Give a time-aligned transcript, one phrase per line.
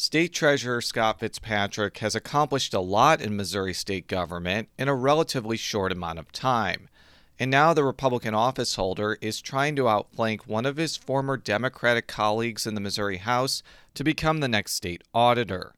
[0.00, 5.56] State Treasurer Scott Fitzpatrick has accomplished a lot in Missouri state government in a relatively
[5.56, 6.88] short amount of time.
[7.36, 12.06] And now the Republican office holder is trying to outflank one of his former Democratic
[12.06, 13.64] colleagues in the Missouri House
[13.94, 15.74] to become the next state auditor.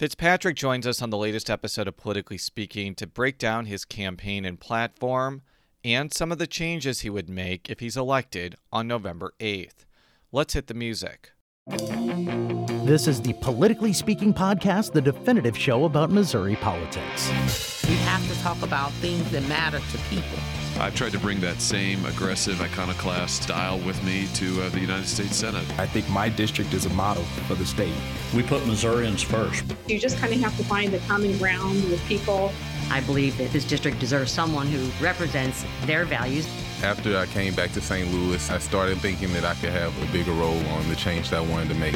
[0.00, 4.44] Fitzpatrick joins us on the latest episode of Politically Speaking to break down his campaign
[4.44, 5.42] and platform
[5.84, 9.86] and some of the changes he would make if he's elected on November 8th.
[10.32, 11.30] Let's hit the music.
[11.70, 17.30] This is the Politically Speaking podcast, the definitive show about Missouri politics.
[17.88, 20.38] We have to talk about things that matter to people.
[20.80, 25.06] I've tried to bring that same aggressive iconoclast style with me to uh, the United
[25.06, 25.64] States Senate.
[25.78, 27.94] I think my district is a model for the state.
[28.34, 29.64] We put Missourians first.
[29.86, 32.52] You just kind of have to find the common ground with people.
[32.90, 36.48] I believe that this district deserves someone who represents their values.
[36.82, 38.12] After I came back to St.
[38.12, 41.36] Louis, I started thinking that I could have a bigger role on the change that
[41.36, 41.94] I wanted to make.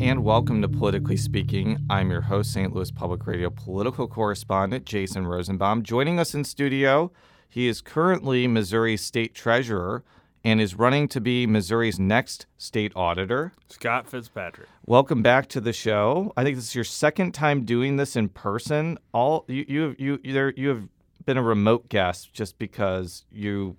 [0.00, 1.78] And welcome to Politically Speaking.
[1.90, 2.72] I'm your host, St.
[2.72, 5.82] Louis Public Radio political correspondent Jason Rosenbaum.
[5.82, 7.10] Joining us in studio,
[7.48, 10.04] he is currently Missouri State Treasurer
[10.44, 13.52] and is running to be Missouri's next state auditor.
[13.68, 14.68] Scott Fitzpatrick.
[14.86, 16.32] Welcome back to the show.
[16.36, 18.98] I think this is your second time doing this in person.
[19.12, 20.88] All you you you you, you have
[21.24, 23.76] been a remote guest just because you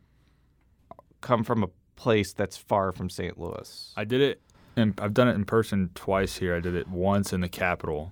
[1.22, 3.40] come from a place that's far from St.
[3.40, 3.94] Louis.
[3.96, 4.42] I did it
[4.76, 6.56] and I've done it in person twice here.
[6.56, 8.12] I did it once in the Capitol,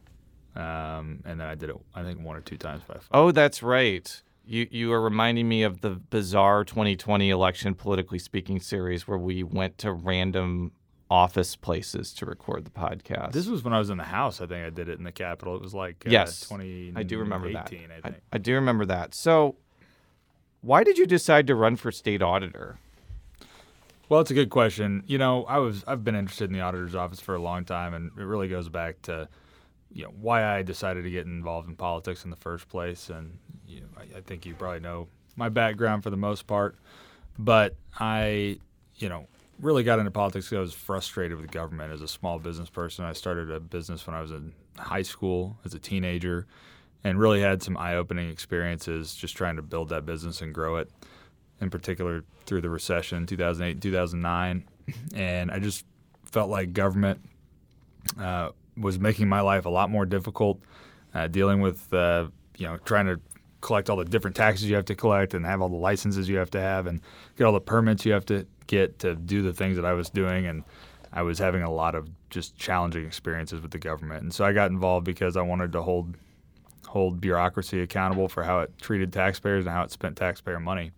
[0.56, 3.08] um, and then I did it I think one or two times by phone.
[3.12, 4.22] Oh, that's right.
[4.46, 9.44] You you are reminding me of the bizarre 2020 election politically speaking series where we
[9.44, 10.74] went to random
[11.10, 13.32] office places to record the podcast.
[13.32, 14.42] This was when I was in the House.
[14.42, 15.56] I think I did it in the Capitol.
[15.56, 17.72] It was like uh, yes, 20 I do remember that.
[18.04, 18.16] I, I.
[18.34, 19.14] I do remember that.
[19.14, 19.56] So,
[20.62, 22.80] why did you decide to run for state auditor?
[24.10, 25.04] Well, it's a good question.
[25.08, 27.94] You know, I was I've been interested in the auditor's office for a long time,
[27.94, 29.30] and it really goes back to
[29.92, 33.10] you know why I decided to get involved in politics in the first place.
[33.10, 33.38] And
[33.74, 36.76] you know, I, I think you probably know my background for the most part,
[37.38, 38.60] but I,
[38.98, 39.28] you know,
[39.60, 43.06] really got into politics because I was frustrated with government as a small business person.
[43.06, 46.48] I started a business when I was in high school as a teenager,
[47.04, 50.90] and really had some eye-opening experiences just trying to build that business and grow it
[51.60, 54.64] in particular through the recession 2008 and 2009
[55.16, 55.86] and i just
[56.26, 57.20] felt like government
[58.20, 60.60] uh, was making my life a lot more difficult
[61.14, 63.20] uh, dealing with uh, you know trying to
[63.64, 66.38] collect all the different taxes you have to collect and have all the licenses you
[66.38, 67.02] have to have and
[67.38, 70.10] get all the permits you have to get to do the things that i was
[70.10, 70.64] doing and
[71.12, 74.54] i was having a lot of just challenging experiences with the government and so i
[74.54, 76.16] got involved because i wanted to hold
[76.86, 80.92] hold bureaucracy accountable for how it treated taxpayers and how it spent taxpayer money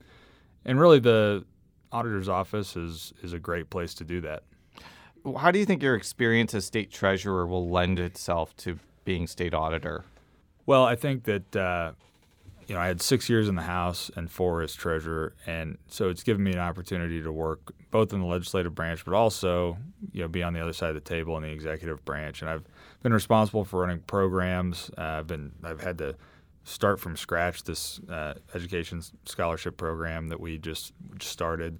[0.65, 1.45] and really the
[1.91, 4.43] auditor's office is is a great place to do that.
[5.37, 9.53] How do you think your experience as state treasurer will lend itself to being state
[9.53, 10.03] auditor?
[10.65, 11.93] Well, I think that uh,
[12.67, 16.09] you know I had six years in the House and four as treasurer, and so
[16.09, 19.77] it's given me an opportunity to work both in the legislative branch, but also
[20.11, 22.41] you know be on the other side of the table in the executive branch.
[22.41, 22.63] And I've
[23.03, 24.89] been responsible for running programs.
[24.97, 26.15] Uh, I've been I've had to
[26.65, 31.79] start from scratch this uh, education scholarship program that we just, started.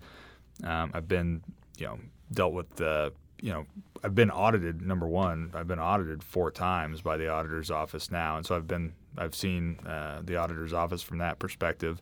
[0.63, 1.41] Um, I've been,
[1.77, 1.99] you know,
[2.31, 3.65] dealt with the, you know,
[4.03, 4.81] I've been audited.
[4.81, 8.67] Number one, I've been audited four times by the auditor's office now, and so I've
[8.67, 12.01] been, I've seen uh, the auditor's office from that perspective.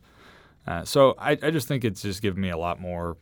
[0.66, 3.18] Uh, so I, I, just think it's just given me a lot more,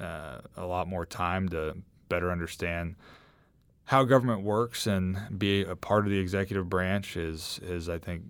[0.00, 1.76] uh, a lot more time to
[2.08, 2.96] better understand
[3.84, 8.22] how government works and be a part of the executive branch is, is I think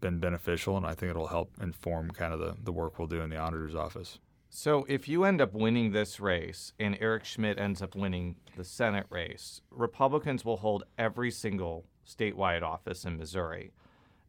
[0.00, 3.20] been beneficial, and I think it'll help inform kind of the, the work we'll do
[3.20, 4.18] in the auditor's office.
[4.58, 8.64] So, if you end up winning this race and Eric Schmitt ends up winning the
[8.64, 13.74] Senate race, Republicans will hold every single statewide office in Missouri.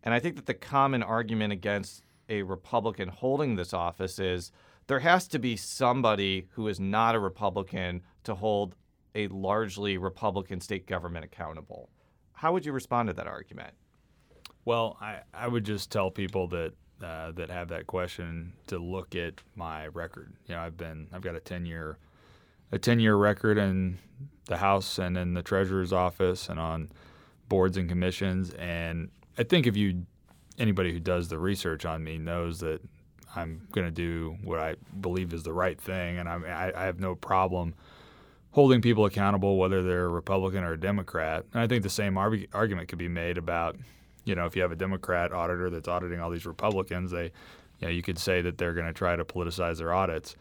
[0.03, 4.51] And I think that the common argument against a Republican holding this office is
[4.87, 8.75] there has to be somebody who is not a Republican to hold
[9.15, 11.89] a largely Republican state government accountable.
[12.33, 13.75] How would you respond to that argument?
[14.65, 16.73] Well, I, I would just tell people that
[17.03, 20.33] uh, that have that question to look at my record.
[20.47, 21.97] You know, I've been I've got a ten year
[22.71, 23.97] a ten year record in
[24.45, 26.89] the House and in the Treasurer's office and on
[27.49, 28.51] boards and commissions.
[28.51, 30.05] And I think if you
[30.57, 32.81] anybody who does the research on me knows that
[33.35, 36.99] I'm going to do what I believe is the right thing, and I, I have
[36.99, 37.75] no problem
[38.51, 41.45] holding people accountable, whether they're Republican or Democrat.
[41.53, 43.75] And I think the same arg- argument could be made about
[44.27, 47.31] you know, if you have a Democrat auditor that's auditing all these Republicans, they,
[47.79, 50.35] you know, you could say that they're going to try to politicize their audits.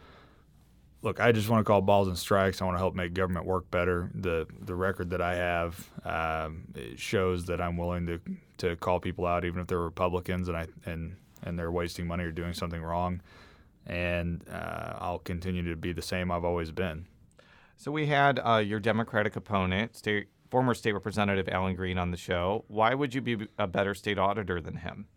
[1.01, 2.61] look, I just want to call balls and strikes.
[2.61, 4.09] I want to help make government work better.
[4.13, 8.19] The the record that I have um, shows that I'm willing to
[8.57, 12.23] to call people out, even if they're Republicans and I and and they're wasting money
[12.23, 13.21] or doing something wrong.
[13.85, 17.05] And uh, I'll continue to be the same I've always been.
[17.77, 22.17] So we had uh, your Democratic opponent, state, former state representative Alan Green, on the
[22.17, 22.65] show.
[22.67, 25.07] Why would you be a better state auditor than him?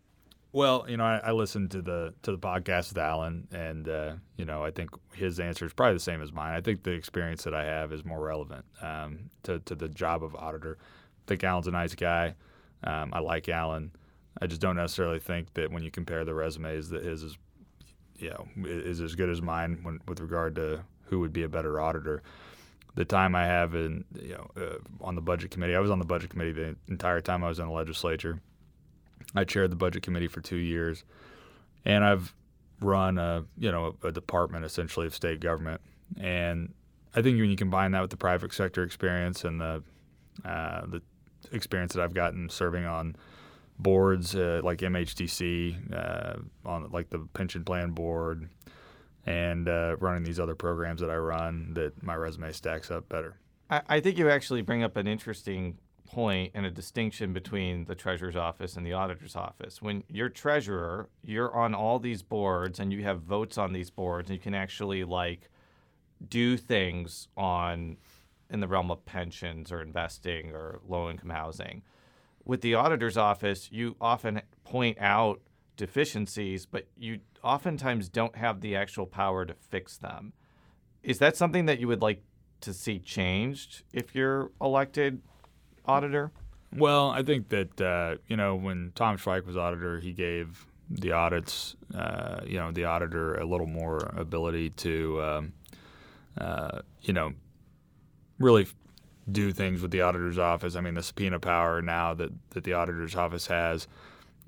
[0.53, 4.13] Well, you know, I, I, listened to the to the podcast with Alan, and uh,
[4.35, 6.53] you know, I think his answer is probably the same as mine.
[6.53, 10.23] I think the experience that I have is more relevant um, to to the job
[10.23, 10.77] of auditor.
[10.81, 12.35] I think Alan's a nice guy.
[12.83, 13.91] Um, I like Alan.
[14.41, 17.37] I just don't necessarily think that when you compare the resumes, that his is,
[18.17, 21.49] you know, is as good as mine when, with regard to who would be a
[21.49, 22.23] better auditor.
[22.95, 25.99] The time I have in, you know, uh, on the budget committee, I was on
[25.99, 28.41] the budget committee the entire time I was in the legislature
[29.35, 31.03] I chaired the budget committee for two years,
[31.85, 32.33] and I've
[32.79, 35.81] run a you know a, a department essentially of state government.
[36.19, 36.73] And
[37.15, 39.83] I think when you combine that with the private sector experience and the
[40.43, 41.01] uh, the
[41.51, 43.15] experience that I've gotten serving on
[43.79, 48.49] boards uh, like MHDC, uh, on like the pension plan board,
[49.25, 53.37] and uh, running these other programs that I run, that my resume stacks up better.
[53.69, 57.95] I, I think you actually bring up an interesting point and a distinction between the
[57.95, 59.81] treasurer's office and the auditor's office.
[59.81, 64.29] When you're treasurer, you're on all these boards and you have votes on these boards
[64.29, 65.49] and you can actually like
[66.27, 67.97] do things on
[68.49, 71.81] in the realm of pensions or investing or low income housing.
[72.43, 75.41] With the auditor's office, you often point out
[75.77, 80.33] deficiencies, but you oftentimes don't have the actual power to fix them.
[81.03, 82.21] Is that something that you would like
[82.61, 85.21] to see changed if you're elected
[85.85, 86.31] auditor?
[86.75, 90.65] Well, I think that uh, you know when Tom Schweich was auditor, he gave
[90.99, 95.53] the audits, uh, you know, the auditor a little more ability to, um,
[96.37, 97.33] uh, you know,
[98.39, 98.67] really
[99.31, 100.75] do things with the auditor's office.
[100.75, 103.87] I mean, the subpoena power now that, that the auditor's office has,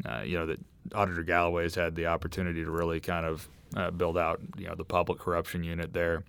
[0.05, 0.59] uh, you know, that
[0.93, 4.75] Auditor Galloway has had the opportunity to really kind of uh, build out, you know,
[4.75, 6.23] the public corruption unit there.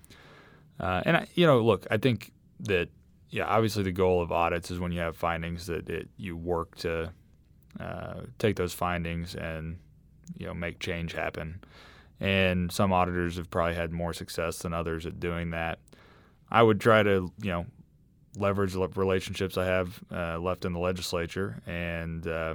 [0.80, 2.88] Uh, and I, you know, look, I think that
[3.30, 6.76] yeah, obviously the goal of audits is when you have findings that it, you work
[6.76, 7.12] to
[7.80, 9.78] uh, take those findings and
[10.38, 11.60] you know make change happen.
[12.20, 15.80] And some auditors have probably had more success than others at doing that.
[16.50, 17.66] I would try to you know
[18.36, 22.54] leverage relationships I have uh, left in the legislature and uh,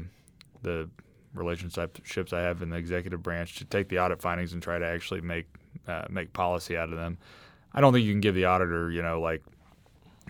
[0.61, 0.89] the
[1.33, 4.85] relationships I have in the executive branch to take the audit findings and try to
[4.85, 5.47] actually make
[5.87, 7.17] uh, make policy out of them.
[7.73, 9.43] I don't think you can give the auditor, you know, like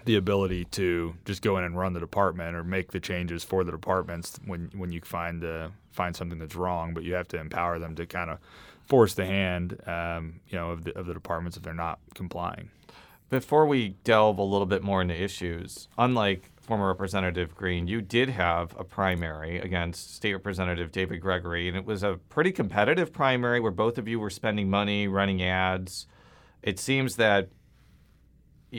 [0.06, 3.64] the ability to just go in and run the department or make the changes for
[3.64, 6.94] the departments when when you find uh, find something that's wrong.
[6.94, 8.40] But you have to empower them to kind of
[8.86, 12.70] force the hand, um, you know, of the, of the departments if they're not complying.
[13.30, 18.30] Before we delve a little bit more into issues, unlike former Representative Green, you did
[18.30, 23.60] have a primary against State Representative David Gregory, and it was a pretty competitive primary
[23.60, 26.06] where both of you were spending money, running ads.
[26.62, 27.50] It seems that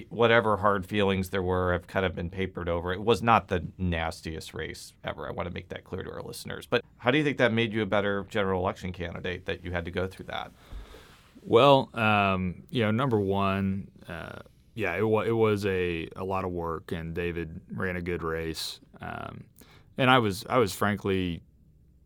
[0.08, 2.92] whatever hard feelings there were have kind of been papered over.
[2.92, 5.26] It was not the nastiest race ever.
[5.26, 6.66] I want to make that clear to our listeners.
[6.66, 9.72] But how do you think that made you a better general election candidate that you
[9.72, 10.52] had to go through that?
[11.42, 14.42] Well, um, you know, number one, uh,
[14.74, 18.80] yeah, it, it was a, a lot of work, and David ran a good race.
[19.00, 19.44] Um,
[19.98, 21.42] and I was I was frankly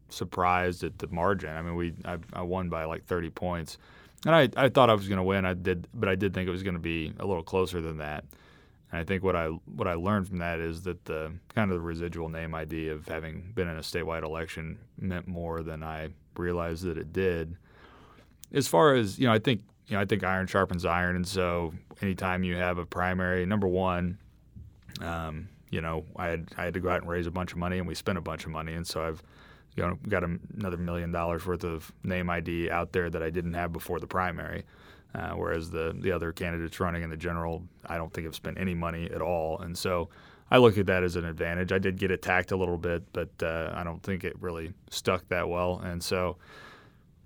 [0.08, 1.50] surprised at the margin.
[1.50, 3.78] I mean, we I, I won by like 30 points
[4.24, 5.44] and I, I thought I was going to win.
[5.44, 7.98] I did, but I did think it was going to be a little closer than
[7.98, 8.24] that.
[8.90, 11.76] And I think what I what I learned from that is that the kind of
[11.76, 16.10] the residual name ID of having been in a statewide election meant more than I
[16.36, 17.56] realized that it did.
[18.52, 21.26] As far as you know, I think you know I think iron sharpens iron, and
[21.26, 21.72] so
[22.02, 24.18] anytime you have a primary, number one,
[25.00, 27.58] um, you know, I had I had to go out and raise a bunch of
[27.58, 29.22] money, and we spent a bunch of money, and so I've
[29.76, 33.54] you know, got another million dollars worth of name ID out there that I didn't
[33.54, 34.64] have before the primary.
[35.14, 38.58] Uh, whereas the the other candidates running in the general, I don't think have spent
[38.58, 40.08] any money at all, and so
[40.50, 41.72] I look at that as an advantage.
[41.72, 45.28] I did get attacked a little bit, but uh, I don't think it really stuck
[45.28, 46.36] that well, and so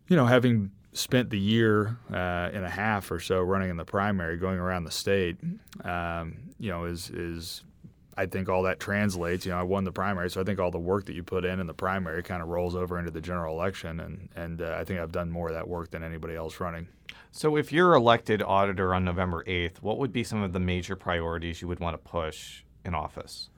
[0.08, 3.84] you know, having spent the year uh, and a half or so running in the
[3.84, 5.36] primary, going around the state,
[5.84, 7.62] um, you know, is is
[8.16, 9.46] I think all that translates.
[9.46, 11.44] You know, I won the primary, so I think all the work that you put
[11.44, 14.76] in in the primary kind of rolls over into the general election, and and uh,
[14.78, 16.88] I think I've done more of that work than anybody else running.
[17.30, 20.96] So, if you're elected auditor on November 8th, what would be some of the major
[20.96, 23.50] priorities you would want to push in office?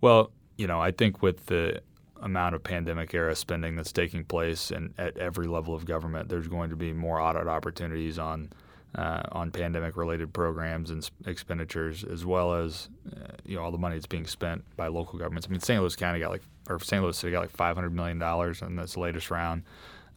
[0.00, 1.80] Well, you know, I think with the
[2.24, 6.48] amount of pandemic era spending that's taking place and at every level of government, there's
[6.48, 8.50] going to be more audit opportunities on
[8.96, 13.96] uh, on pandemic-related programs and expenditures, as well as uh, you know all the money
[13.96, 15.48] that's being spent by local governments.
[15.48, 15.80] I mean, St.
[15.80, 17.02] Louis County got like, or St.
[17.02, 19.64] Louis City got like 500 million dollars in this latest round.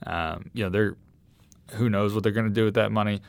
[0.05, 0.95] Um, you know, they're
[1.71, 3.21] who knows what they're going to do with that money.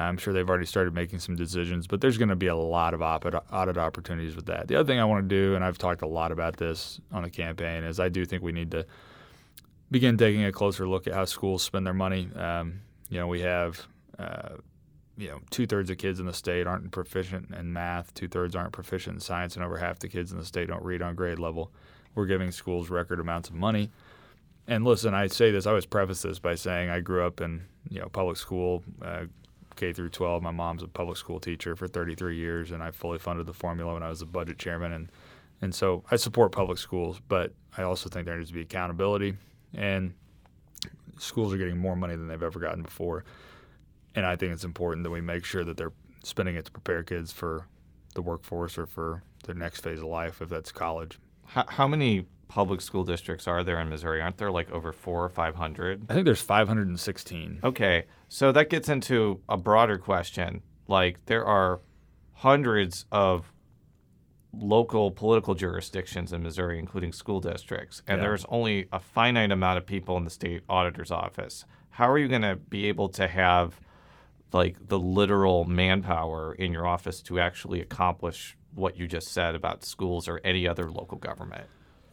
[0.00, 2.94] I'm sure they've already started making some decisions, but there's going to be a lot
[2.94, 4.68] of audit opportunities with that.
[4.68, 7.22] The other thing I want to do, and I've talked a lot about this on
[7.22, 8.86] the campaign, is I do think we need to
[9.90, 12.28] begin taking a closer look at how schools spend their money.
[12.34, 13.86] Um, you know, we have,
[14.18, 14.56] uh,
[15.16, 18.56] you know, two thirds of kids in the state aren't proficient in math, two thirds
[18.56, 21.14] aren't proficient in science, and over half the kids in the state don't read on
[21.14, 21.70] grade level.
[22.14, 23.90] We're giving schools record amounts of money.
[24.66, 27.62] And listen, I say this, I always preface this by saying I grew up in,
[27.88, 29.26] you know, public school, uh,
[29.76, 30.42] K through 12.
[30.42, 33.94] My mom's a public school teacher for 33 years, and I fully funded the formula
[33.94, 34.92] when I was the budget chairman.
[34.92, 35.12] And,
[35.60, 39.36] and so I support public schools, but I also think there needs to be accountability.
[39.74, 40.14] And
[41.18, 43.24] schools are getting more money than they've ever gotten before.
[44.14, 45.92] And I think it's important that we make sure that they're
[46.22, 47.66] spending it to prepare kids for
[48.14, 51.18] the workforce or for their next phase of life, if that's college.
[51.44, 54.20] How, how many public school districts are there in Missouri?
[54.20, 56.06] Aren't there like over four or 500?
[56.08, 57.60] I think there's 516.
[57.64, 58.04] Okay.
[58.28, 60.62] So that gets into a broader question.
[60.88, 61.80] Like, there are
[62.32, 63.52] hundreds of
[64.52, 68.22] local political jurisdictions in Missouri, including school districts, and yeah.
[68.22, 71.64] there's only a finite amount of people in the state auditor's office.
[71.90, 73.80] How are you going to be able to have
[74.52, 79.84] like the literal manpower in your office to actually accomplish what you just said about
[79.84, 81.66] schools or any other local government?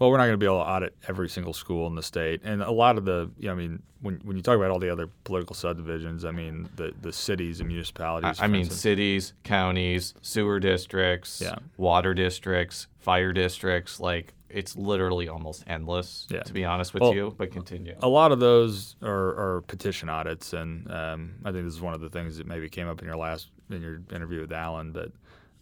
[0.04, 2.42] Well, we're not going to be able to audit every single school in the state,
[2.44, 4.78] and a lot of the, you know, I mean, when when you talk about all
[4.78, 8.38] the other political subdivisions, I mean, the the cities and municipalities.
[8.38, 8.82] I, I mean, instance.
[8.82, 11.56] cities, counties, sewer districts, yeah.
[11.78, 14.02] water districts, fire districts.
[14.02, 16.28] Like it's literally almost endless.
[16.30, 16.44] Yeah.
[16.44, 17.96] To be honest with well, you, but continue.
[18.02, 21.94] A lot of those are, are petition audits, and um, I think this is one
[21.94, 24.92] of the things that maybe came up in your last in your interview with Alan,
[24.92, 25.14] but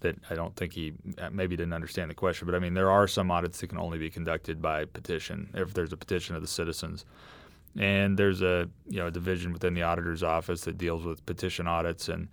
[0.02, 2.46] that I don't think he uh, maybe didn't understand the question.
[2.46, 5.74] But I mean, there are some audits that can only be conducted by petition if
[5.74, 7.06] there's a petition of the citizens.
[7.80, 11.68] And there's a you know a division within the auditor's office that deals with petition
[11.68, 12.28] audits, and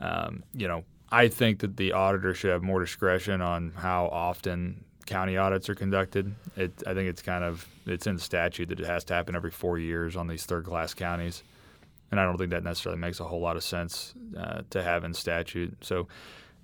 [0.00, 4.84] um, you know I think that the auditor should have more discretion on how often
[5.06, 6.34] county audits are conducted.
[6.56, 9.50] It, I think it's kind of it's in statute that it has to happen every
[9.50, 11.42] four years on these third class counties,
[12.10, 15.04] and I don't think that necessarily makes a whole lot of sense uh, to have
[15.04, 15.76] in statute.
[15.82, 16.08] So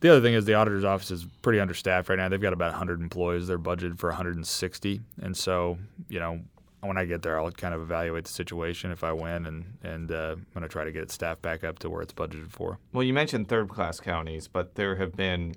[0.04, 2.28] the other thing is the auditor's office is pretty understaffed right now.
[2.28, 3.46] They've got about 100 employees.
[3.46, 5.78] They're budgeted for 160, and so
[6.11, 6.40] you know
[6.82, 10.12] when I get there, I'll kind of evaluate the situation if I win, and and
[10.12, 12.50] uh, I'm going to try to get it staffed back up to where it's budgeted
[12.50, 12.78] for.
[12.92, 15.54] Well, you mentioned third class counties, but there have been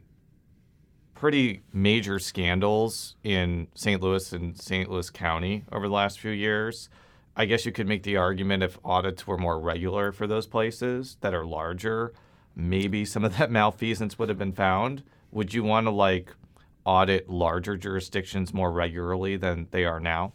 [1.14, 4.02] pretty major scandals in St.
[4.02, 4.90] Louis and St.
[4.90, 6.88] Louis County over the last few years.
[7.36, 11.18] I guess you could make the argument if audits were more regular for those places
[11.20, 12.14] that are larger
[12.58, 15.04] maybe some of that malfeasance would have been found.
[15.32, 16.36] Would you want to like
[16.84, 20.34] audit larger jurisdictions more regularly than they are now?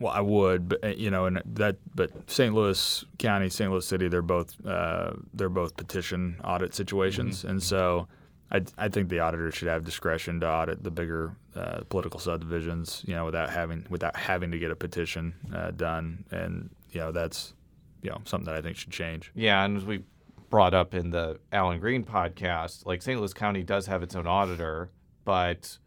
[0.00, 2.54] Well, I would, but uh, you know, and that, but St.
[2.54, 3.70] Louis County, St.
[3.70, 7.48] Louis City, they're both uh, they're both petition audit situations, mm-hmm.
[7.48, 8.06] and so
[8.50, 13.02] I, I think the auditor should have discretion to audit the bigger uh, political subdivisions,
[13.06, 17.10] you know, without having without having to get a petition uh, done, and you know
[17.10, 17.54] that's
[18.02, 19.32] you know something that I think should change.
[19.34, 20.04] Yeah, and we
[20.50, 23.18] brought up in the Alan Green podcast, like St.
[23.18, 24.90] Louis County does have its own auditor,
[25.24, 25.78] but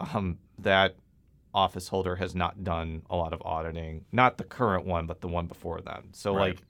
[0.00, 0.96] um, that
[1.52, 4.04] office holder has not done a lot of auditing.
[4.12, 6.10] Not the current one, but the one before them.
[6.12, 6.56] So right.
[6.56, 6.62] like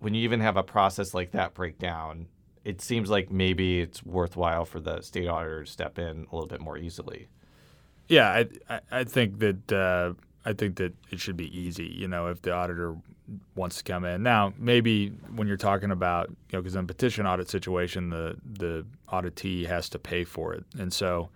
[0.00, 2.26] when you even have a process like that break down,
[2.64, 6.46] it seems like maybe it's worthwhile for the state auditor to step in a little
[6.46, 7.28] bit more easily.
[8.08, 10.12] Yeah, I I think that uh,
[10.44, 11.86] I think that it should be easy.
[11.86, 12.96] You know, if the auditor
[13.54, 14.22] wants to come in.
[14.22, 18.36] Now, maybe when you're talking about, you know, because in a petition audit situation, the
[18.44, 21.30] the auditee has to pay for it, and so,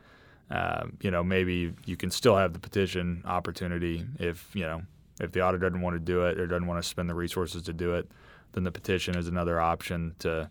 [0.50, 4.82] uh, you know, maybe you can still have the petition opportunity if you know
[5.20, 7.62] if the auditor doesn't want to do it or doesn't want to spend the resources
[7.62, 8.08] to do it,
[8.52, 10.48] then the petition is another option to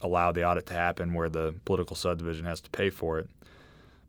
[0.00, 3.28] allow the audit to happen where the political subdivision has to pay for it.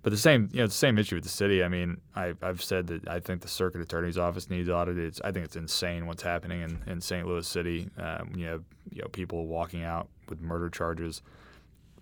[0.04, 1.64] But the same, you know, the same issue with the city.
[1.64, 5.04] I mean, I, I've said that I think the circuit attorney's office needs audited.
[5.04, 7.28] It's, I think it's insane what's happening in, in St.
[7.28, 7.90] Louis City.
[7.98, 11.22] Um, you have you know people walking out with murder charges.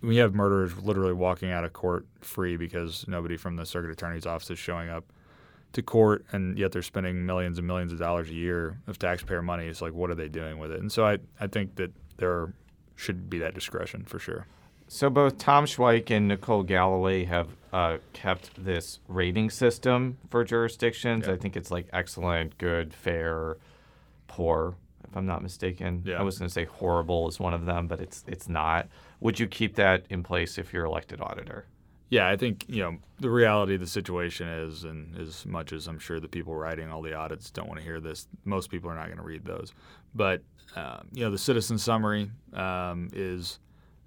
[0.02, 4.26] We have murderers literally walking out of court free because nobody from the circuit attorney's
[4.26, 5.04] office is showing up
[5.72, 9.42] to court, and yet they're spending millions and millions of dollars a year of taxpayer
[9.42, 9.66] money.
[9.66, 10.80] It's like, what are they doing with it?
[10.80, 12.52] And so I, I think that there
[12.94, 14.46] should be that discretion for sure.
[14.88, 21.28] So both Tom Schweich and Nicole Galloway have uh, kept this rating system for jurisdictions.
[21.28, 23.56] I think it's like excellent, good, fair,
[24.28, 24.76] poor.
[25.08, 26.02] if I'm not mistaken.
[26.06, 26.20] Yeah.
[26.20, 28.88] I was going to say horrible is one of them, but it's it's not.
[29.20, 31.66] Would you keep that in place if you're elected auditor?
[32.08, 35.88] Yeah, I think you know the reality of the situation is, and as much as
[35.88, 38.88] I'm sure the people writing all the audits don't want to hear this, most people
[38.88, 39.72] are not going to read those.
[40.14, 40.42] But
[40.76, 43.58] uh, you know, the citizen summary um, is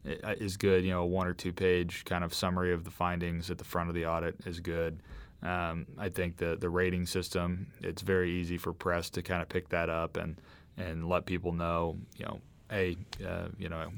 [0.05, 0.83] is good.
[0.83, 3.63] You know, a one or two page kind of summary of the findings at the
[3.63, 5.01] front of the audit is good.
[5.41, 9.49] Um, I think the the rating system it's very easy for press to kind of
[9.49, 10.39] pick that up and
[10.77, 11.97] and let people know.
[12.17, 13.91] You know, hey, uh, you know,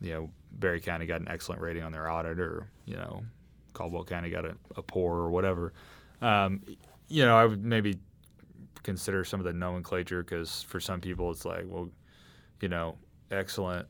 [0.00, 3.22] you know, Barry County got an excellent rating on their audit, or you know,
[3.72, 5.72] Caldwell County got a, a poor or whatever.
[6.20, 6.62] Um,
[7.08, 7.98] you know, I would maybe
[8.82, 11.90] consider some of the nomenclature because for some people it's like, well,
[12.60, 12.96] you know,
[13.30, 13.86] excellent.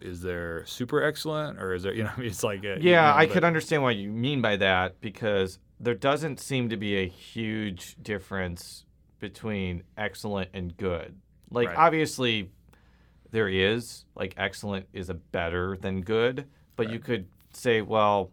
[0.00, 1.94] Is there super excellent, or is there?
[1.94, 4.10] You know, it's like uh, a, Yeah, you know, I but- could understand what you
[4.10, 8.84] mean by that because there doesn't seem to be a huge difference
[9.20, 11.14] between excellent and good.
[11.50, 11.76] Like Right.
[11.76, 12.50] obviously
[13.30, 18.30] there is, like excellent is a better than good, but you could say, well,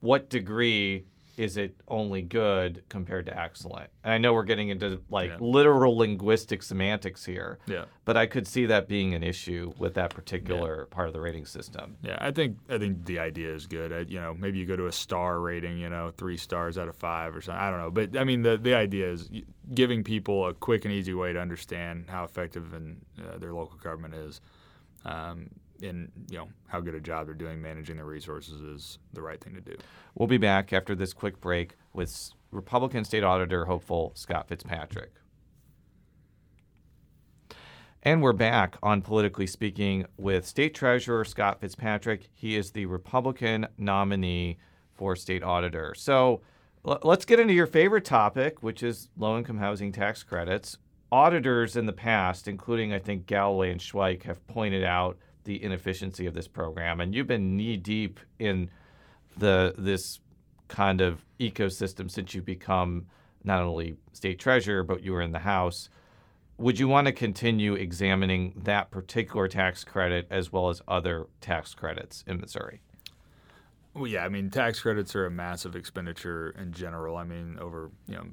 [0.00, 1.04] what degree
[1.40, 3.88] is it only good compared to excellent?
[4.04, 5.36] And I know we're getting into like Yeah.
[5.40, 7.86] literal linguistic semantics here, Yeah.
[8.04, 11.46] but I could see that being an issue with that particular part of the rating
[11.46, 11.96] system.
[12.02, 13.90] Yeah, I think I think the idea is good.
[13.90, 16.88] I, you know, maybe you go to a star rating, you know, three stars out
[16.88, 17.58] of five or something.
[17.62, 19.30] I don't know, but I mean, the the idea is
[19.72, 23.78] giving people a quick and easy way to understand how effective and uh, their local
[23.78, 24.42] government is,
[25.06, 25.48] um,
[25.82, 29.42] and you know how good a job they're doing managing their resources is the right
[29.42, 29.76] thing to do.
[30.14, 35.12] We'll be back after this quick break with Republican State Auditor hopeful Scott Fitzpatrick.
[38.02, 42.30] And we're back on Politically Speaking with State Treasurer Scott Fitzpatrick.
[42.32, 44.56] He is the Republican nominee
[44.94, 45.94] for State Auditor.
[45.94, 46.40] So
[46.86, 50.78] l- let's get into your favorite topic, which is low income housing tax credits.
[51.12, 56.26] Auditors in the past, including I think Galloway and Schweich, have pointed out the inefficiency
[56.26, 57.00] of this program.
[57.00, 58.70] And you've been knee deep in
[59.36, 60.20] the this
[60.68, 63.06] kind of ecosystem since you become
[63.42, 65.88] not only state treasurer but you were in the house
[66.58, 71.74] would you want to continue examining that particular tax credit as well as other tax
[71.74, 72.80] credits in missouri
[73.94, 77.16] Well, yeah, I mean, tax credits are a massive expenditure in general.
[77.16, 78.26] I mean, over you know,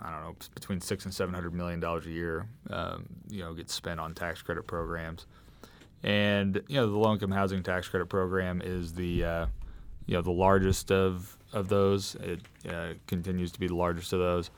[0.00, 3.54] I don't know, between six and seven hundred million dollars a year, um, you know,
[3.54, 5.26] gets spent on tax credit programs.
[6.02, 9.46] And you know, the low-income housing tax credit program is the uh,
[10.06, 12.14] you know the largest of of those.
[12.16, 14.50] It uh, continues to be the largest of those.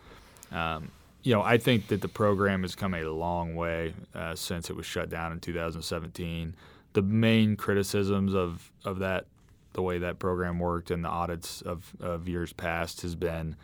[0.52, 0.90] Um,
[1.22, 4.76] you know, I think that the program has come a long way uh, since it
[4.76, 6.54] was shut down in 2017.
[6.92, 9.26] The main criticisms of, of that,
[9.74, 13.54] the way that program worked and the audits of, of years past has been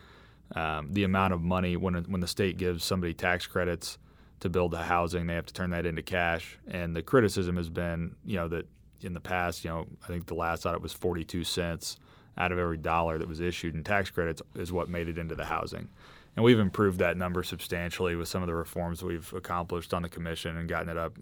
[0.55, 3.99] um, the amount of money when, when the state gives somebody tax credits
[4.41, 6.59] to build the housing, they have to turn that into cash.
[6.69, 8.67] And the criticism has been, you know, that
[9.01, 11.99] in the past, you know, I think the last audit was 42 cents
[12.39, 15.35] out of every dollar that was issued in tax credits is what made it into
[15.35, 15.89] the housing.
[16.35, 20.09] And we've improved that number substantially with some of the reforms we've accomplished on the
[20.09, 21.19] commission and gotten it up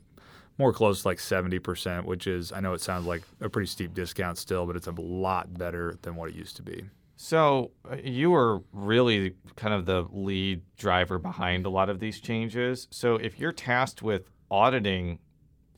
[0.59, 3.94] more close to like 70%, which is, I know it sounds like a pretty steep
[3.94, 6.85] discount still, but it's a lot better than what it used to be.
[7.16, 12.20] So uh, you were really kind of the lead driver behind a lot of these
[12.20, 12.88] changes.
[12.90, 15.18] So if you're tasked with auditing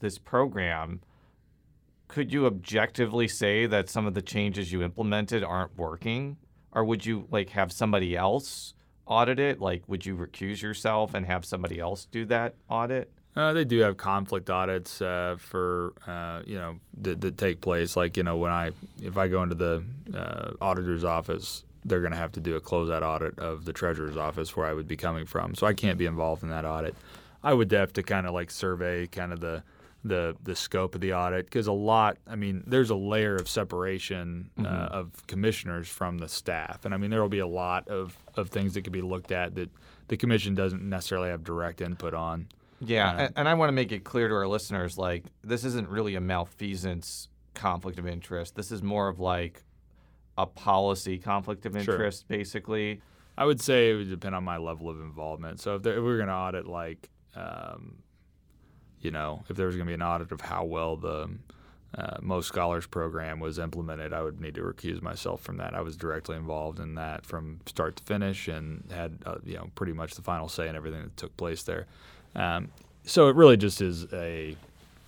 [0.00, 1.00] this program
[2.08, 6.36] could you objectively say that some of the changes you implemented aren't working?
[6.72, 8.74] Or would you like have somebody else
[9.06, 9.60] audit it?
[9.60, 13.10] Like would you recuse yourself and have somebody else do that audit?
[13.34, 17.96] Uh, they do have conflict audits uh, for uh, you know that, that take place.
[17.96, 18.70] Like you know when I
[19.02, 19.82] if I go into the
[20.16, 24.16] uh, auditor's office, they're going to have to do a closeout audit of the treasurer's
[24.16, 25.54] office where I would be coming from.
[25.54, 26.94] So I can't be involved in that audit.
[27.42, 29.62] I would have to kind of like survey kind of the
[30.04, 32.16] the the scope of the audit because a lot.
[32.26, 36.96] I mean, there's a layer of separation uh, of commissioners from the staff, and I
[36.96, 39.70] mean there will be a lot of of things that could be looked at that
[40.08, 42.48] the commission doesn't necessarily have direct input on.
[42.80, 45.88] Yeah, Uh, and I want to make it clear to our listeners like this isn't
[45.88, 48.54] really a malfeasance conflict of interest.
[48.54, 49.62] This is more of like
[50.38, 51.94] a policy conflict of Sure.
[51.94, 53.00] interest, basically.
[53.38, 55.60] I would say it would depend on my level of involvement.
[55.60, 57.96] So if, there, if we were going to audit, like, um,
[59.00, 61.28] you know, if there was going to be an audit of how well the
[61.96, 65.74] uh, MOScholars program was implemented, I would need to recuse myself from that.
[65.74, 69.70] I was directly involved in that from start to finish and had, uh, you know,
[69.74, 71.86] pretty much the final say in everything that took place there.
[72.34, 72.68] Um,
[73.04, 74.56] so it really just is a,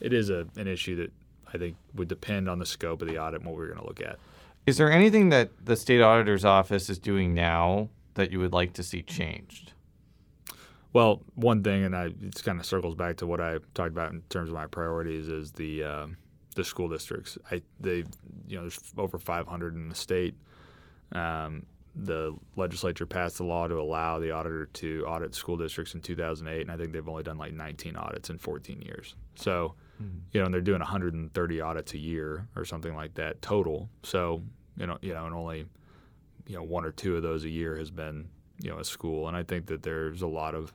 [0.00, 1.12] it is a, an issue that
[1.52, 3.86] I think would depend on the scope of the audit and what we're going to
[3.86, 4.18] look at.
[4.68, 8.74] Is there anything that the state auditor's office is doing now that you would like
[8.74, 9.72] to see changed?
[10.92, 14.12] Well, one thing, and I, it kind of circles back to what I talked about
[14.12, 16.06] in terms of my priorities, is the uh,
[16.54, 17.38] the school districts.
[17.50, 18.04] I they
[18.46, 20.34] you know there's over 500 in the state.
[21.12, 26.00] Um, the legislature passed a law to allow the auditor to audit school districts in
[26.00, 29.14] 2008, and I think they've only done like 19 audits in 14 years.
[29.34, 30.18] So, mm-hmm.
[30.32, 33.88] you know, and they're doing 130 audits a year or something like that total.
[34.02, 34.42] So,
[34.78, 35.66] you know, you know, and only
[36.46, 38.28] you know one or two of those a year has been
[38.60, 40.72] you know a school, and I think that there's a lot of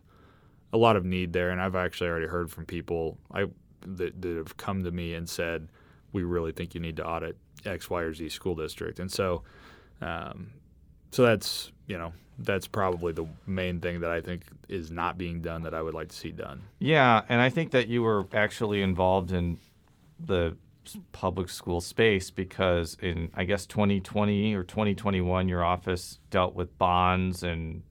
[0.72, 1.50] a lot of need there.
[1.50, 3.46] And I've actually already heard from people I
[3.86, 5.68] that, that have come to me and said,
[6.12, 9.44] we really think you need to audit X, Y, or Z school district, and so.
[10.02, 10.52] Um,
[11.12, 15.42] so that's you know that's probably the main thing that I think is not being
[15.42, 16.63] done that I would like to see done.
[16.80, 19.60] Yeah, and I think that you were actually involved in
[20.20, 20.58] the
[21.12, 27.43] public school space because in I guess 2020 or 2021 your office dealt with bonds
[27.43, 27.84] and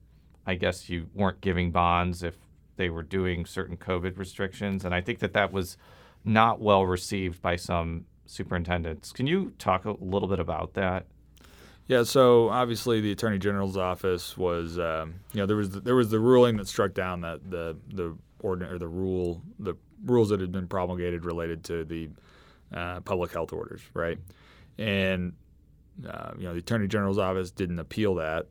[0.45, 2.35] I guess you weren't giving bonds if
[2.75, 5.77] they were doing certain COVID restrictions and I think that that was
[6.23, 9.11] not well received by some superintendents.
[9.11, 11.05] Can you talk a little bit about that?
[11.87, 15.95] Yeah, so obviously the attorney general's office was, um, you know, there was the, there
[15.95, 19.75] was the ruling that struck down that the the ordinary or the rule the
[20.05, 22.09] rules that had been promulgated related to the
[22.73, 24.17] uh, public health orders, right?
[24.77, 25.33] And
[26.07, 28.47] uh, you know, the attorney general's office didn't appeal that,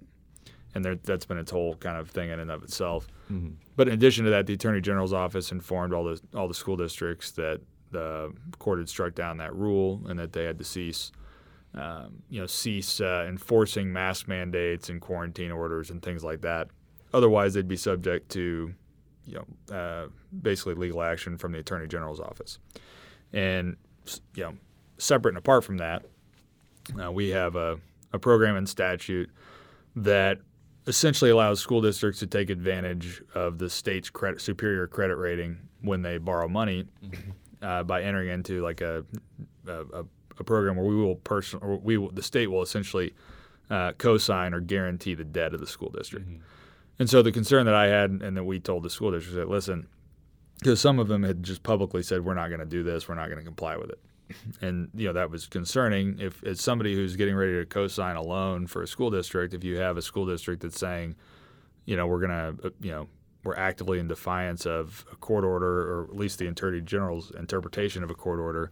[0.74, 3.08] and there, that's been its whole kind of thing in and of itself.
[3.30, 3.54] Mm-hmm.
[3.76, 6.76] But in addition to that, the attorney general's office informed all the all the school
[6.76, 11.12] districts that the court had struck down that rule and that they had to cease
[11.74, 16.68] um, you know, cease uh, enforcing mask mandates and quarantine orders and things like that.
[17.14, 18.74] Otherwise, they'd be subject to,
[19.24, 20.08] you know, uh,
[20.42, 22.58] basically legal action from the Attorney General's office.
[23.32, 23.76] And,
[24.34, 24.54] you know,
[24.98, 26.04] separate and apart from that,
[27.02, 27.78] uh, we have a,
[28.12, 29.30] a program and statute
[29.96, 30.38] that
[30.86, 36.02] essentially allows school districts to take advantage of the state's credit, superior credit rating when
[36.02, 37.30] they borrow money mm-hmm.
[37.62, 39.04] uh, by entering into like a,
[39.66, 40.04] a,
[40.38, 43.14] a program where we will person or we will, the state will essentially
[43.70, 46.28] uh, co-sign or guarantee the debt of the school district.
[46.28, 46.42] Mm-hmm.
[46.98, 49.36] And so the concern that I had and that we told the school district is
[49.36, 49.86] that listen,
[50.62, 53.16] because some of them had just publicly said we're not going to do this, we're
[53.16, 53.98] not going to comply with it.
[54.62, 56.18] And you know that was concerning.
[56.18, 59.64] If as somebody who's getting ready to co-sign a loan for a school district, if
[59.64, 61.16] you have a school district that's saying,
[61.84, 63.08] you know, we're going to, uh, you know,
[63.44, 68.02] we're actively in defiance of a court order, or at least the Attorney General's interpretation
[68.02, 68.70] of a court order,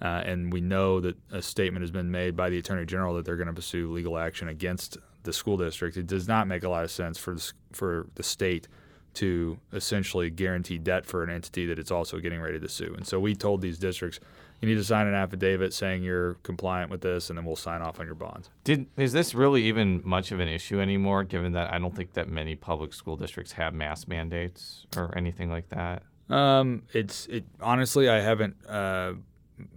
[0.00, 3.24] uh, and we know that a statement has been made by the Attorney General that
[3.24, 5.96] they're going to pursue legal action against the school district.
[5.96, 8.66] It does not make a lot of sense for the, for the state
[9.14, 12.94] to essentially guarantee debt for an entity that it's also getting ready to sue.
[12.96, 14.20] And so we told these districts,
[14.60, 17.80] you need to sign an affidavit saying you're compliant with this, and then we'll sign
[17.80, 18.50] off on your bonds.
[18.64, 21.22] Did is this really even much of an issue anymore?
[21.24, 25.50] Given that I don't think that many public school districts have mask mandates or anything
[25.50, 26.02] like that.
[26.28, 29.14] Um, it's it honestly I haven't uh,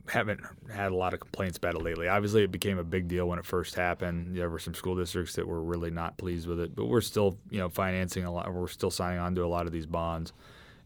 [0.07, 0.41] haven't
[0.73, 2.07] had a lot of complaints about it lately.
[2.07, 4.35] Obviously, it became a big deal when it first happened.
[4.35, 7.37] There were some school districts that were really not pleased with it, but we're still,
[7.49, 8.53] you know, financing a lot.
[8.53, 10.33] We're still signing on to a lot of these bonds,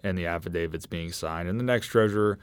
[0.03, 1.49] and the affidavits being signed.
[1.49, 2.39] And the next treasurer,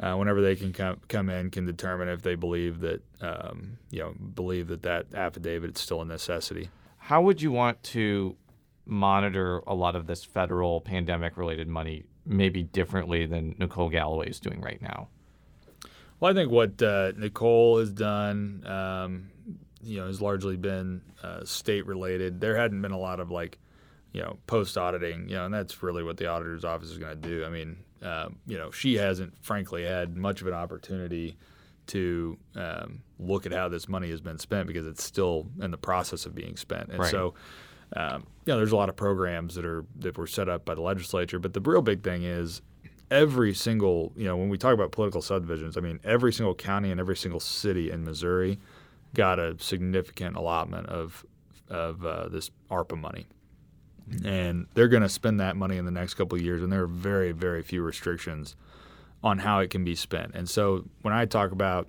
[0.00, 4.00] uh, whenever they can come come in, can determine if they believe that, um, you
[4.00, 6.70] know, believe that that affidavit is still a necessity.
[6.98, 8.36] How would you want to
[8.84, 14.40] monitor a lot of this federal pandemic related money maybe differently than Nicole Galloway is
[14.40, 15.08] doing right now?
[16.20, 19.30] Well, I think what uh, Nicole has done, um,
[19.82, 22.40] you know, has largely been uh, state related.
[22.40, 23.58] There hadn't been a lot of like,
[24.12, 27.20] you know, post auditing, you know, and that's really what the auditor's office is going
[27.20, 27.44] to do.
[27.44, 31.36] I mean, um, you know, she hasn't, frankly, had much of an opportunity
[31.88, 35.78] to um, look at how this money has been spent because it's still in the
[35.78, 36.88] process of being spent.
[36.88, 37.10] And right.
[37.10, 37.34] so,
[37.94, 40.74] um, you know, there's a lot of programs that are that were set up by
[40.74, 41.38] the legislature.
[41.38, 42.62] But the real big thing is
[43.10, 46.90] every single, you know, when we talk about political subdivisions, I mean, every single county
[46.90, 48.58] and every single city in Missouri
[49.14, 51.24] got a significant allotment of
[51.68, 53.26] of uh, this ARPA money,
[54.24, 56.82] and they're going to spend that money in the next couple of years, and there
[56.82, 58.54] are very, very few restrictions
[59.24, 60.32] on how it can be spent.
[60.34, 61.88] And so when I talk about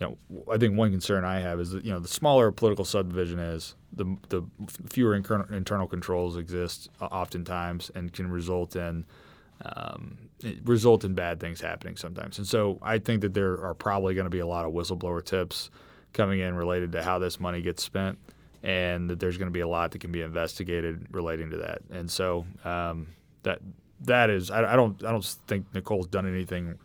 [0.00, 2.52] you know, I think one concern I have is that you know the smaller a
[2.52, 4.42] political subdivision is, the the
[4.88, 9.06] fewer internal controls exist uh, oftentimes and can result in
[9.64, 10.18] um,
[10.64, 12.38] result in bad things happening sometimes.
[12.38, 15.24] And so I think that there are probably going to be a lot of whistleblower
[15.24, 15.70] tips
[16.12, 18.18] coming in related to how this money gets spent,
[18.62, 21.82] and that there's going to be a lot that can be investigated relating to that.
[21.90, 23.08] And so um,
[23.42, 23.60] that
[24.02, 26.78] that is I, I, don't I don't think Nicole's done anything,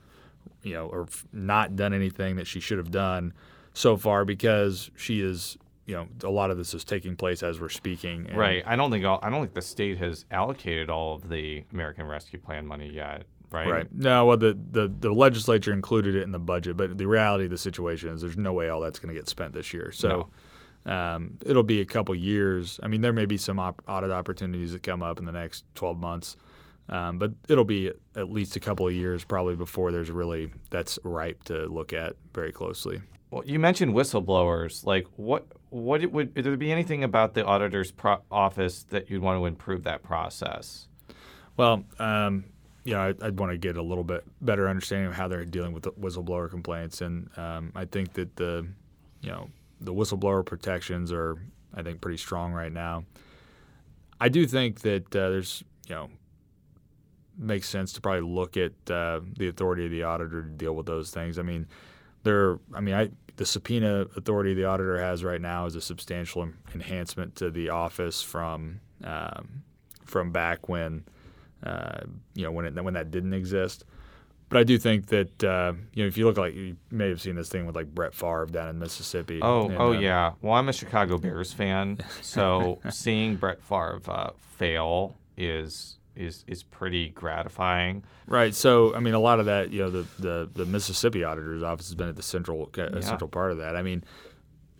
[0.63, 3.33] you know, or not done anything that she should have done
[3.73, 5.57] so far because she is
[5.89, 8.27] you know a lot of this is taking place as we're speaking.
[8.29, 8.63] and- Right.
[8.65, 12.05] I don't think all, I don't think the state has allocated all of the American
[12.05, 13.23] Rescue Plan money yet.
[13.51, 13.67] Right.
[13.67, 13.87] Right.
[13.91, 17.49] No, well, the, the, the legislature included it in the budget, but the reality of
[17.49, 19.91] the situation is there's no way all that's going to get spent this year.
[19.91, 20.29] So
[20.85, 22.79] um, it'll be a couple years.
[22.83, 25.63] I mean, there may be some op- audit opportunities that come up in the next
[25.73, 26.37] 12 months,
[26.89, 30.99] um, but it'll be at least a couple of years probably before there's really that's
[31.03, 33.01] ripe to look at very closely.
[33.31, 34.85] Well, you mentioned whistleblowers.
[34.85, 39.09] Like, what what it would would there be anything about the auditor's pro- office that
[39.09, 40.87] you'd want to improve that process?
[41.57, 42.45] Well, um,
[42.93, 45.73] know, I'd, I'd want to get a little bit better understanding of how they're dealing
[45.73, 48.67] with the whistleblower complaints, and um, I think that the,
[49.21, 49.49] you know,
[49.81, 51.37] the whistleblower protections are,
[51.73, 53.05] I think, pretty strong right now.
[54.19, 56.09] I do think that uh, there's, you know,
[57.37, 60.85] makes sense to probably look at uh, the authority of the auditor to deal with
[60.85, 61.39] those things.
[61.39, 61.67] I mean,
[62.23, 66.41] there, I mean, I the subpoena authority the auditor has right now is a substantial
[66.41, 69.63] en- enhancement to the office from um,
[70.03, 71.05] from back when
[71.63, 72.01] uh,
[72.33, 73.85] you know when it when that didn't exist.
[74.49, 77.21] But I do think that uh, you know if you look like you may have
[77.21, 79.39] seen this thing with like Brett Favre down in Mississippi.
[79.41, 80.33] Oh, and, oh uh, yeah.
[80.41, 86.61] Well, I'm a Chicago Bears fan, so seeing Brett Favre uh, fail is is is
[86.63, 88.03] pretty gratifying.
[88.27, 88.53] Right.
[88.53, 91.87] So, I mean, a lot of that, you know, the, the, the Mississippi auditor's office
[91.87, 92.99] has been at the central a Yeah.
[92.99, 93.75] central part of that.
[93.75, 94.03] I mean,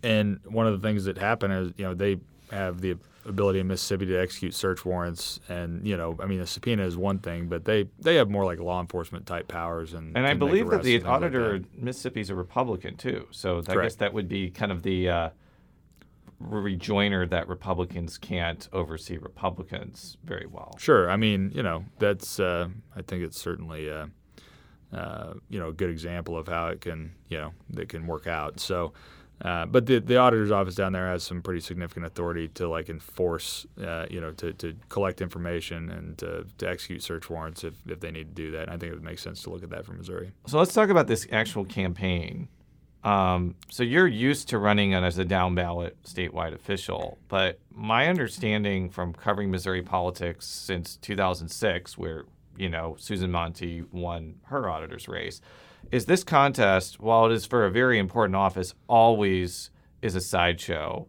[0.02, 2.18] and one of the things that happen is, you know, they
[2.50, 6.46] have the ability in Mississippi to execute search warrants, and you know, I mean, a
[6.46, 10.16] subpoena is one thing, but they they have more like law enforcement type powers, and
[10.16, 11.82] And I believe that the like auditor that.
[11.82, 13.26] Mississippi is a Republican too.
[13.30, 15.30] So I guess that would be kind of the uh,
[16.40, 20.74] rejoinder that Republicans can't oversee Republicans very well.
[20.78, 21.10] Sure.
[21.10, 24.06] I mean, you know, that's uh, I think it's certainly uh,
[24.92, 28.26] uh, you know a good example of how it can you know that can work
[28.26, 28.58] out.
[28.58, 28.92] So.
[29.42, 32.90] Uh, but the, the auditor's office down there has some pretty significant authority to like
[32.90, 37.72] enforce, uh, you know, to, to collect information and to, to execute search warrants if,
[37.88, 38.64] if they need to do that.
[38.64, 40.32] And I think it would make sense to look at that for Missouri.
[40.46, 42.48] So let's talk about this actual campaign.
[43.02, 48.90] Um, so you're used to running as a down ballot statewide official, but my understanding
[48.90, 52.24] from covering Missouri politics since 2006, where
[52.58, 55.40] you know Susan Montee won her auditor's race,
[55.90, 59.70] is this contest, while it is for a very important office, always
[60.02, 61.08] is a sideshow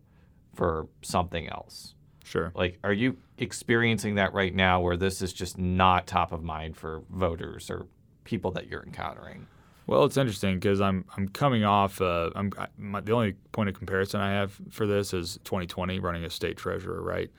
[0.53, 1.95] for something else.
[2.23, 2.51] Sure.
[2.55, 6.77] Like, are you experiencing that right now, where this is just not top of mind
[6.77, 7.87] for voters or
[8.23, 9.47] people that you're encountering?
[9.87, 12.01] Well, it's interesting because I'm I'm coming off.
[12.01, 15.99] Uh, I'm I, my, the only point of comparison I have for this is 2020
[15.99, 17.29] running as state treasurer, right?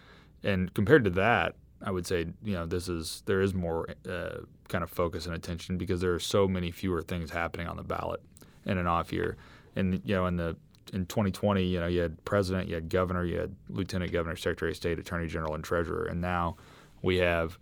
[0.43, 4.41] And compared to that, I would say you know this is there is more uh,
[4.69, 7.83] kind of focus and attention because there are so many fewer things happening on the
[7.83, 8.21] ballot
[8.67, 9.37] in an off year,
[9.77, 10.57] and you know in the
[10.93, 14.73] in 2020, you know you had president, you had governor, you had lieutenant governor, secretary
[14.73, 16.57] of state, attorney general, and treasurer, and now
[17.03, 17.59] we have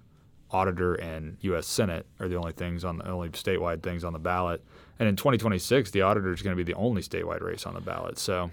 [0.53, 1.67] auditor and U.S.
[1.67, 4.65] Senate are the only things on the only statewide things on the ballot.
[4.99, 7.81] And in 2026, the auditor is going to be the only statewide race on the
[7.81, 8.19] ballot.
[8.19, 8.51] So,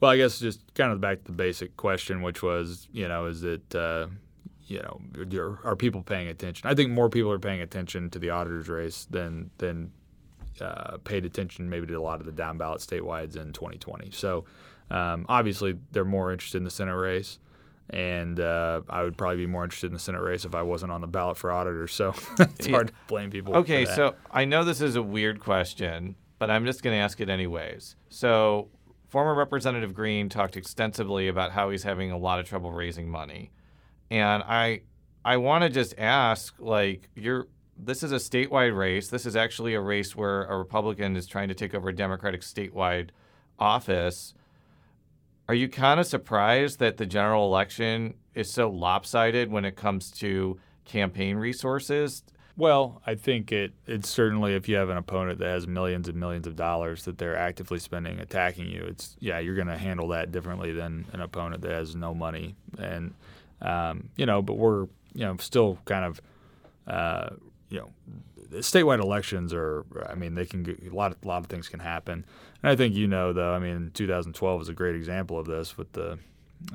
[0.00, 3.26] well, I guess just kind of back to the basic question, which was, you know,
[3.26, 4.06] is it, uh,
[4.66, 5.00] you know,
[5.64, 6.68] are, people paying attention?
[6.68, 9.90] I think more people are paying attention to the auditor's race than than
[10.60, 14.10] uh, paid attention maybe to a lot of the down ballot statewides in 2020.
[14.12, 14.44] So,
[14.90, 17.38] um, obviously, they're more interested in the Senate race
[17.90, 20.92] and uh, I would probably be more interested in the Senate race if I wasn't
[20.92, 21.88] on the ballot for auditor.
[21.88, 23.56] So it's hard to blame people.
[23.56, 23.96] Okay, for that.
[23.96, 27.28] so I know this is a weird question, but I'm just going to ask it
[27.28, 27.96] anyways.
[28.08, 28.68] So,
[29.08, 33.50] former Representative Green talked extensively about how he's having a lot of trouble raising money,
[34.10, 34.82] and I
[35.24, 37.46] I want to just ask, like, you're
[37.82, 39.08] this is a statewide race.
[39.08, 42.42] This is actually a race where a Republican is trying to take over a Democratic
[42.42, 43.10] statewide
[43.58, 44.34] office.
[45.50, 50.12] Are you kind of surprised that the general election is so lopsided when it comes
[50.12, 52.22] to campaign resources?
[52.56, 56.20] Well, I think it it's certainly if you have an opponent that has millions and
[56.20, 60.06] millions of dollars that they're actively spending attacking you, it's yeah, you're going to handle
[60.10, 62.54] that differently than an opponent that has no money.
[62.78, 63.12] And
[63.60, 64.82] um, you know, but we're
[65.14, 66.20] you know still kind of
[66.86, 67.30] uh,
[67.70, 67.90] you know
[68.58, 71.80] statewide elections are I mean they can a lot of a lot of things can
[71.80, 72.24] happen.
[72.62, 75.76] And I think you know though, I mean 2012 is a great example of this
[75.76, 76.18] with the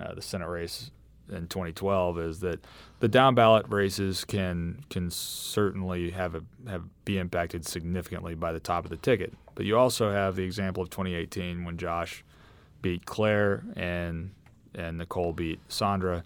[0.01, 0.91] uh, the Senate race
[1.29, 2.59] in 2012 is that
[2.99, 8.59] the down ballot races can can certainly have a have be impacted significantly by the
[8.59, 9.33] top of the ticket.
[9.55, 12.23] But you also have the example of 2018 when Josh
[12.81, 14.31] beat Claire and
[14.73, 16.23] and Nicole beat Sandra.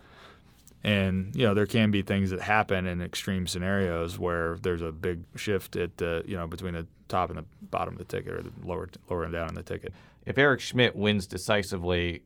[0.84, 4.92] And you know there can be things that happen in extreme scenarios where there's a
[4.92, 8.34] big shift at the you know between the top and the bottom of the ticket
[8.34, 9.94] or the lower lower and down in the ticket.
[10.26, 12.22] if Eric Schmitt wins decisively,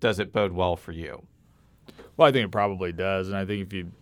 [0.00, 1.22] does it bode well for you?
[2.16, 3.92] Well, I think it probably does, and I think if you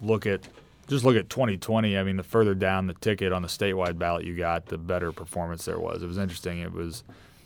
[0.00, 0.48] look at
[0.88, 1.98] just look at 2020.
[1.98, 5.12] I mean, the further down the ticket on the statewide ballot you got, the better
[5.12, 6.02] performance there was.
[6.02, 6.60] It was interesting.
[6.60, 7.04] It was,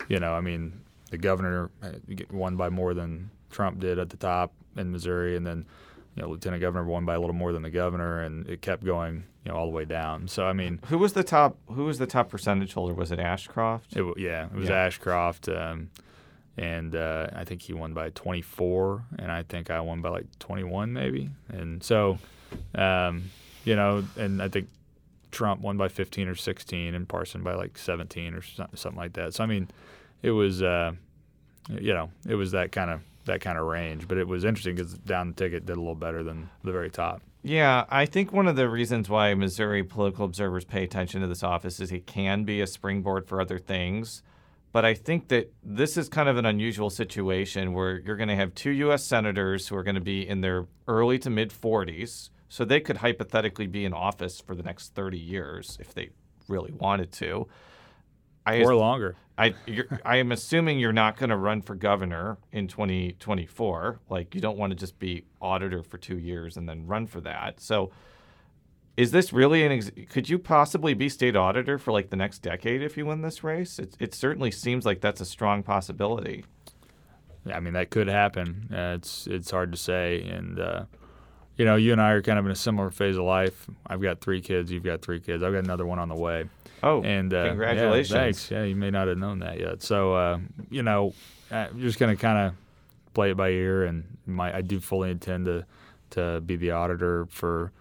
[0.08, 1.90] you know, I mean, the governor uh,
[2.30, 5.66] won by more than Trump did at the top in Missouri, and then
[6.14, 8.84] you know, lieutenant governor won by a little more than the governor, and it kept
[8.84, 10.28] going, you know, all the way down.
[10.28, 11.56] So I mean, who was the top?
[11.68, 12.94] Who was the top percentage holder?
[12.94, 13.96] Was it Ashcroft?
[13.96, 14.84] It, yeah, it was yeah.
[14.84, 15.90] Ashcroft, um,
[16.56, 20.38] and uh, I think he won by 24, and I think I won by like
[20.38, 22.18] 21 maybe, and so
[22.74, 23.30] um,
[23.64, 24.68] you know, and I think
[25.30, 29.34] Trump won by 15 or 16, and Parson by like 17 or something like that.
[29.34, 29.68] So I mean,
[30.22, 30.92] it was, uh,
[31.70, 34.08] you know, it was that kind of that kind of range.
[34.08, 36.90] But it was interesting because down the ticket did a little better than the very
[36.90, 37.22] top.
[37.42, 41.42] Yeah, I think one of the reasons why Missouri political observers pay attention to this
[41.42, 44.22] office is it can be a springboard for other things.
[44.70, 48.36] But I think that this is kind of an unusual situation where you're going to
[48.36, 49.04] have two U.S.
[49.04, 52.98] senators who are going to be in their early to mid 40s so they could
[52.98, 56.10] hypothetically be in office for the next 30 years if they
[56.48, 57.48] really wanted to.
[58.46, 59.16] I, or longer.
[59.38, 59.54] I
[60.04, 64.00] I am assuming you're not going to run for governor in 2024.
[64.08, 67.20] Like you don't want to just be auditor for 2 years and then run for
[67.22, 67.60] that.
[67.60, 67.90] So
[68.96, 72.40] is this really an ex- could you possibly be state auditor for like the next
[72.40, 73.78] decade if you win this race?
[73.78, 76.44] It it certainly seems like that's a strong possibility.
[77.46, 78.68] Yeah, I mean that could happen.
[78.72, 80.84] Uh, it's it's hard to say and uh,
[81.56, 83.66] you know, you and I are kind of in a similar phase of life.
[83.86, 84.70] I've got three kids.
[84.70, 85.42] You've got three kids.
[85.42, 86.48] I've got another one on the way.
[86.82, 88.10] Oh, and uh, congratulations!
[88.10, 88.50] Yeah, thanks.
[88.50, 89.82] Yeah, you may not have known that yet.
[89.82, 90.38] So, uh,
[90.70, 91.14] you know,
[91.50, 92.54] I'm just going to kind of
[93.14, 95.64] play it by ear, and my I do fully intend to
[96.10, 97.72] to be the auditor for,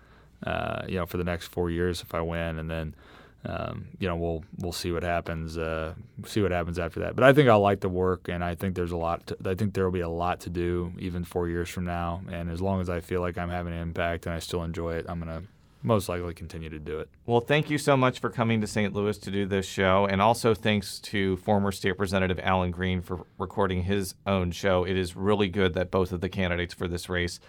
[0.46, 2.96] uh, you know, for the next four years if I win, and then
[3.44, 5.58] um, you know, we'll we'll see what happens.
[5.58, 5.94] Uh,
[6.26, 7.16] see what happens after that.
[7.16, 9.28] But I think I'll like the work, and I think there's a lot.
[9.28, 12.22] To, I think there will be a lot to do even four years from now.
[12.32, 14.96] And as long as I feel like I'm having an impact and I still enjoy
[14.96, 15.44] it, I'm gonna
[15.84, 17.10] most likely continue to do it.
[17.26, 18.94] Well, thank you so much for coming to St.
[18.94, 23.26] Louis to do this show, and also thanks to former State Representative Alan Green for
[23.40, 24.84] recording his own show.
[24.84, 27.40] It is really good that both of the candidates for this race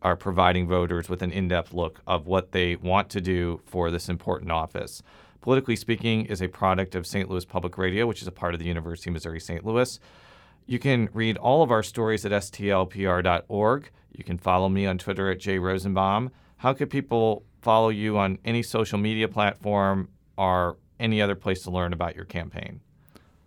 [0.00, 4.08] are providing voters with an in-depth look of what they want to do for this
[4.08, 5.02] important office.
[5.42, 7.28] Politically Speaking is a product of St.
[7.28, 9.66] Louis Public Radio, which is a part of the University of Missouri St.
[9.66, 9.98] Louis.
[10.66, 13.90] You can read all of our stories at stlpr.org.
[14.16, 16.30] You can follow me on Twitter at jrosenbaum.
[16.58, 21.72] How could people follow you on any social media platform or any other place to
[21.72, 22.80] learn about your campaign?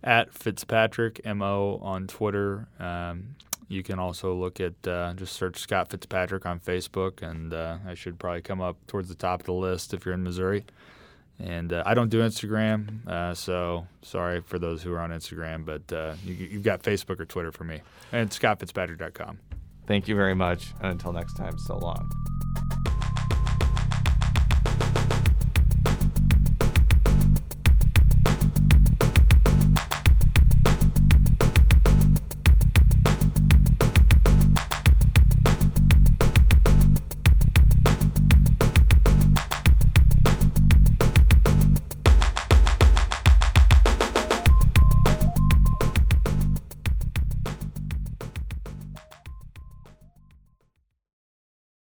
[0.04, 2.68] At Fitzpatrick MO on Twitter.
[2.78, 3.36] Um,
[3.68, 7.94] you can also look at uh, just search Scott Fitzpatrick on Facebook, and uh, I
[7.94, 10.66] should probably come up towards the top of the list if you're in Missouri.
[11.38, 15.66] And uh, I don't do Instagram, uh, so sorry for those who are on Instagram,
[15.66, 17.82] but uh, you, have got Facebook or Twitter for me.
[18.10, 19.38] And scottfitzpatrick.com.
[19.86, 20.72] Thank you very much.
[20.80, 22.35] And until next time, so long.